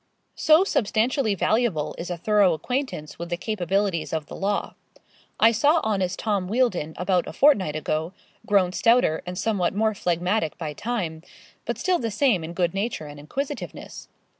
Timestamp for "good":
12.53-12.73